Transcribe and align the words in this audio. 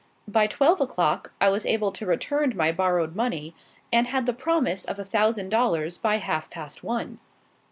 By 0.27 0.47
twelve 0.47 0.81
o'clock, 0.81 1.31
I 1.39 1.49
was 1.49 1.63
able 1.63 1.91
to 1.91 2.07
return 2.07 2.57
my 2.57 2.71
borrowed 2.71 3.15
money, 3.15 3.53
and 3.93 4.07
had 4.07 4.25
the 4.25 4.33
promise 4.33 4.83
of 4.83 4.97
a 4.97 5.05
thousand 5.05 5.49
dollars 5.49 5.99
by 5.99 6.15
half 6.15 6.49
past 6.49 6.83
one. 6.83 7.19